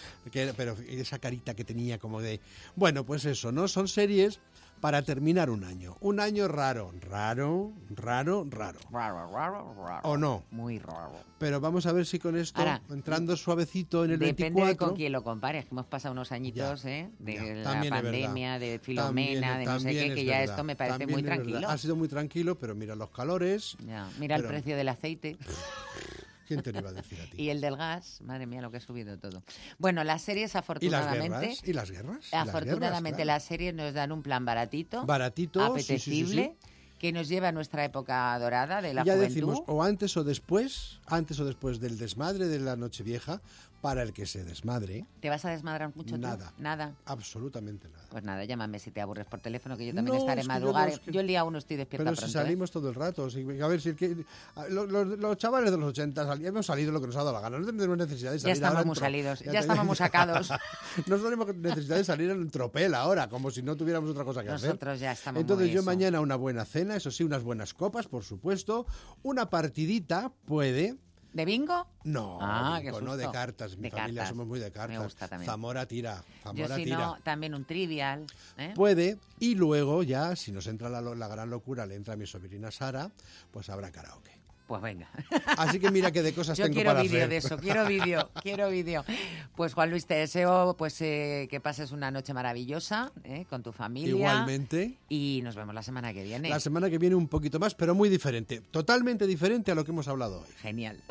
pero 0.56 0.76
esa 0.88 1.18
carita 1.18 1.54
que 1.54 1.64
tenía 1.64 1.98
como 1.98 2.20
de... 2.20 2.40
Bueno, 2.76 3.04
pues 3.04 3.24
eso, 3.24 3.52
¿no? 3.52 3.68
Son 3.68 3.88
series 3.88 4.40
para 4.84 5.00
terminar 5.00 5.48
un 5.48 5.64
año. 5.64 5.96
Un 6.00 6.20
año 6.20 6.46
raro, 6.46 6.92
raro, 7.08 7.72
raro, 7.88 8.46
raro. 8.50 8.78
Raro, 8.90 9.30
raro, 9.32 9.74
raro. 9.82 10.00
¿O 10.06 10.18
no? 10.18 10.44
Muy 10.50 10.78
raro. 10.78 11.14
Pero 11.38 11.58
vamos 11.58 11.86
a 11.86 11.92
ver 11.92 12.04
si 12.04 12.18
con 12.18 12.36
esto, 12.36 12.58
Ahora, 12.58 12.82
entrando 12.90 13.34
suavecito 13.34 14.04
en 14.04 14.10
el 14.10 14.18
Depende 14.18 14.60
24... 14.60 14.68
de 14.68 14.76
con 14.76 14.94
quién 14.94 15.12
lo 15.12 15.24
compares, 15.24 15.64
que 15.64 15.70
hemos 15.70 15.86
pasado 15.86 16.12
unos 16.12 16.32
añitos 16.32 16.82
Ya, 16.82 16.90
¿eh? 16.90 17.10
de 17.18 17.62
ya, 17.64 17.82
la 17.82 17.88
pandemia, 17.88 18.58
de 18.58 18.78
También- 18.78 18.80
Filomena, 18.82 19.58
de 19.58 19.64
no 19.64 19.80
sé 19.80 19.88
qué, 19.90 20.14
que 20.16 20.24
ya 20.26 20.40
verdad, 20.40 20.50
esto 20.52 20.64
me 20.64 20.76
parece 20.76 20.98
también 20.98 21.10
muy 21.12 21.22
verdad. 21.22 21.36
tranquilo. 21.42 21.68
Ha 21.70 21.78
sido 21.78 21.96
muy 21.96 22.08
tranquilo, 22.08 22.58
pero 22.58 22.74
mira 22.74 22.94
los 22.94 23.08
calores. 23.08 23.78
Ya, 23.86 24.06
Mira 24.18 24.36
el 24.36 24.44
precio 24.44 24.76
del 24.76 24.90
aceite 24.90 25.38
¿Quién 26.46 26.62
te 26.62 26.72
lo 26.72 26.80
iba 26.80 26.90
a 26.90 26.92
decir 26.92 27.20
a 27.20 27.24
ti? 27.30 27.42
y 27.42 27.48
el 27.50 27.60
del 27.60 27.76
gas. 27.76 28.20
Madre 28.22 28.46
mía, 28.46 28.60
lo 28.60 28.70
que 28.70 28.78
ha 28.78 28.80
subido 28.80 29.18
todo. 29.18 29.42
Bueno, 29.78 30.04
las 30.04 30.22
series 30.22 30.50
¿Y 30.50 30.54
las 30.54 30.56
afortunadamente... 30.56 31.46
guerras? 31.46 31.68
¿Y 31.68 31.72
las 31.72 31.90
guerras? 31.90 32.28
¿Y 32.28 32.36
las 32.36 32.48
Afortunadamente 32.48 33.24
las 33.24 33.44
series 33.44 33.74
nos 33.74 33.94
dan 33.94 34.12
un 34.12 34.22
plan 34.22 34.44
baratito. 34.44 35.04
Baratito, 35.06 35.76
sí, 35.78 35.82
sí, 35.82 35.98
sí, 35.98 36.26
sí. 36.26 36.50
Que 37.04 37.12
nos 37.12 37.28
lleva 37.28 37.48
a 37.48 37.52
nuestra 37.52 37.84
época 37.84 38.38
dorada 38.38 38.80
de 38.80 38.94
la 38.94 39.02
Y 39.02 39.04
ya 39.04 39.12
juventud. 39.12 39.34
decimos, 39.34 39.62
o 39.66 39.82
antes 39.82 40.16
o 40.16 40.24
después, 40.24 41.00
antes 41.04 41.38
o 41.38 41.44
después 41.44 41.78
del 41.78 41.98
desmadre 41.98 42.48
de 42.48 42.58
la 42.58 42.76
Nochevieja, 42.76 43.42
para 43.82 44.02
el 44.02 44.14
que 44.14 44.24
se 44.24 44.42
desmadre, 44.44 45.04
¿Te 45.20 45.28
vas 45.28 45.44
a 45.44 45.50
desmadrar 45.50 45.94
mucho 45.94 46.14
tú? 46.14 46.20
Nada. 46.22 46.54
Nada. 46.56 46.94
absolutamente 47.04 47.86
nada. 47.90 48.04
Pues 48.08 48.24
nada, 48.24 48.42
llámame 48.46 48.78
si 48.78 48.90
te 48.90 49.02
aburres 49.02 49.26
por 49.26 49.40
teléfono, 49.40 49.76
que 49.76 49.84
yo 49.86 49.94
también 49.94 50.14
No, 50.16 50.20
estaré 50.22 50.40
es 50.40 50.46
que 50.46 50.54
yo 50.54 50.58
madrugar. 50.60 50.88
no, 50.88 50.94
es 50.94 51.00
que- 51.00 51.12
Yo 51.12 51.20
el 51.20 51.26
día 51.26 51.44
uno 51.44 51.58
estoy 51.58 51.76
despierta 51.76 52.04
Pero 52.04 52.16
si. 52.16 52.24
¿eh? 52.24 52.28
salimos 52.32 52.70
todo 52.70 52.88
el 52.88 52.94
rato, 52.94 53.28
si- 53.28 53.42
a 53.60 53.66
ver 53.66 53.82
si 53.82 53.90
el 53.90 53.96
que, 53.96 54.24
los, 54.70 55.36
chavales 55.36 55.70
de 55.70 55.76
los 55.76 55.90
80 55.90 56.24
sali- 56.24 56.46
hemos 56.46 56.64
salido 56.64 56.92
lo 56.92 57.00
que 57.02 57.08
nos 57.08 57.16
ha 57.16 57.18
dado 57.18 57.32
la 57.32 57.40
gana, 57.40 57.58
no 57.58 57.66
tenemos 57.66 57.98
necesidad 57.98 58.30
de 58.32 58.38
Ya 58.38 58.42
salir 58.42 58.54
estamos 58.54 58.70
ahora 58.70 58.80
en 58.80 58.86
muy 58.86 58.96
salidos, 58.96 59.40
ya, 59.40 59.50
te- 59.50 59.58
estamos 59.58 59.84
muy 59.84 59.96
sacados. 59.96 60.48
no 61.06 61.16
tenemos 61.18 61.54
necesidad 61.54 61.96
de 61.96 62.04
salir 62.04 62.30
en 62.30 62.50
tropel 62.50 62.94
ahora, 62.94 63.28
como 63.28 63.50
si 63.50 63.62
no 63.62 63.76
tuviéramos 63.76 64.08
otra 64.08 64.24
cosa 64.24 64.42
que 64.42 64.48
hacer. 64.48 64.68
Nosotros 64.70 64.98
ya 65.00 65.12
estamos 65.12 65.42
Entonces 65.42 65.66
muy 65.66 65.74
yo 65.74 65.80
eso. 65.80 65.86
mañana 65.86 66.20
una 66.22 66.36
buena 66.36 66.64
cena, 66.64 66.93
eso 66.96 67.10
sí, 67.10 67.24
unas 67.24 67.42
buenas 67.42 67.74
copas, 67.74 68.06
por 68.08 68.24
supuesto, 68.24 68.86
una 69.22 69.50
partidita 69.50 70.32
puede, 70.46 70.96
¿De 71.32 71.44
bingo? 71.44 71.88
no, 72.04 72.38
Ah, 72.40 72.80
no 73.02 73.16
de 73.16 73.28
cartas, 73.30 73.76
mi 73.76 73.82
De 73.84 73.90
familia 73.90 74.20
cartas. 74.22 74.28
somos 74.28 74.46
muy 74.46 74.60
de 74.60 74.66
Me 74.66 74.70
cartas. 74.72 75.02
gusta 75.02 75.26
también. 75.26 75.50
Zamora 75.50 75.86
tira, 75.86 76.22
Yo 76.26 76.42
Zamora 76.44 76.76
si 76.76 76.84
tira. 76.84 76.98
no, 76.98 77.18
también 77.24 77.54
un 77.54 77.64
trivial. 77.64 78.24
¿eh? 78.56 78.72
Puede, 78.76 79.18
y 79.40 79.56
luego 79.56 80.04
ya, 80.04 80.36
si 80.36 80.52
nos 80.52 80.68
entra 80.68 80.88
la, 80.88 81.00
la 81.00 81.26
gran 81.28 81.50
locura, 81.50 81.86
le 81.86 81.96
entra 81.96 82.14
a 82.14 82.16
mi 82.16 82.26
sobrina 82.26 82.70
Sara, 82.70 83.10
pues 83.50 83.68
habrá 83.68 83.90
karaoke. 83.90 84.30
Pues 84.66 84.80
venga. 84.80 85.10
Así 85.58 85.78
que 85.78 85.90
mira 85.90 86.10
qué 86.10 86.22
de 86.22 86.32
cosas 86.32 86.56
Yo 86.58 86.64
tengo 86.64 86.74
quiero 86.76 86.90
para 86.90 87.02
vídeo 87.02 87.28
de 87.28 87.36
eso, 87.36 87.58
quiero 87.58 87.86
vídeo, 87.86 88.30
quiero 88.42 88.70
vídeo. 88.70 89.04
Pues 89.54 89.74
Juan 89.74 89.90
Luis, 89.90 90.06
te 90.06 90.14
deseo 90.14 90.74
pues 90.76 91.00
eh, 91.02 91.48
que 91.50 91.60
pases 91.60 91.92
una 91.92 92.10
noche 92.10 92.32
maravillosa 92.32 93.12
¿eh? 93.24 93.44
con 93.50 93.62
tu 93.62 93.72
familia. 93.72 94.10
Igualmente, 94.10 94.96
Y 95.08 95.40
nos 95.44 95.54
vemos 95.54 95.74
la 95.74 95.82
semana 95.82 96.12
que 96.14 96.22
viene. 96.24 96.48
la 96.48 96.60
semana 96.60 96.88
que 96.88 96.98
viene 96.98 97.14
un 97.14 97.28
poquito 97.28 97.58
más, 97.58 97.74
pero 97.74 97.94
muy 97.94 98.08
diferente. 98.08 98.62
Totalmente 98.70 99.26
diferente 99.26 99.70
a 99.72 99.74
lo 99.74 99.84
que 99.84 99.90
hemos 99.90 100.08
hablado 100.08 100.40
hoy. 100.40 100.48
Genial. 100.60 101.02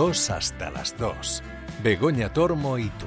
2 0.00 0.30
hasta 0.30 0.70
las 0.70 0.96
2. 0.96 1.42
Begoña 1.82 2.32
Tormo 2.32 2.78
y 2.78 2.88
tú. 2.88 3.04